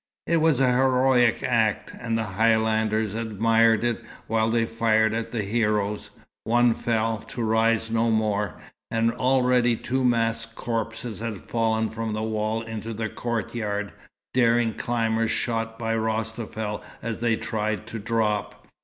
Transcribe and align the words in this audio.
It 0.25 0.37
was 0.37 0.59
a 0.59 0.71
heroic 0.71 1.43
act, 1.43 1.91
and 2.01 2.17
the 2.17 2.23
Highlanders 2.23 3.13
admired 3.13 3.83
it 3.83 4.03
while 4.25 4.49
they 4.49 4.65
fired 4.65 5.13
at 5.13 5.29
the 5.29 5.43
heroes. 5.43 6.09
One 6.43 6.73
fell, 6.73 7.19
to 7.27 7.43
rise 7.43 7.91
no 7.91 8.09
more, 8.09 8.55
and 8.89 9.11
already 9.11 9.75
two 9.75 10.03
masked 10.03 10.55
corpses 10.55 11.19
had 11.19 11.41
fallen 11.47 11.91
from 11.91 12.13
the 12.13 12.23
wall 12.23 12.63
into 12.63 12.95
the 12.95 13.09
courtyard, 13.09 13.91
daring 14.33 14.73
climbers 14.73 15.29
shot 15.29 15.77
by 15.77 15.93
Rostafel 15.95 16.81
as 17.03 17.19
they 17.19 17.35
tried 17.35 17.85
to 17.85 17.99
drop. 17.99 18.67